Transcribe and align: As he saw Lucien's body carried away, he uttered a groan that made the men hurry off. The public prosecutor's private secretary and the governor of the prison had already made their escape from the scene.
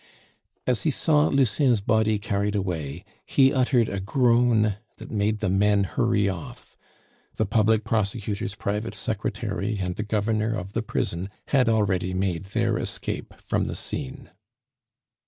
As 0.65 0.81
he 0.81 0.89
saw 0.89 1.27
Lucien's 1.27 1.79
body 1.79 2.17
carried 2.17 2.55
away, 2.55 3.05
he 3.23 3.53
uttered 3.53 3.87
a 3.87 3.99
groan 3.99 4.77
that 4.97 5.11
made 5.11 5.41
the 5.41 5.47
men 5.47 5.83
hurry 5.83 6.27
off. 6.27 6.75
The 7.35 7.45
public 7.45 7.83
prosecutor's 7.83 8.55
private 8.55 8.95
secretary 8.95 9.77
and 9.77 9.97
the 9.97 10.01
governor 10.03 10.55
of 10.55 10.73
the 10.73 10.81
prison 10.81 11.29
had 11.49 11.69
already 11.69 12.15
made 12.15 12.45
their 12.45 12.79
escape 12.79 13.35
from 13.37 13.67
the 13.67 13.75
scene. 13.75 14.31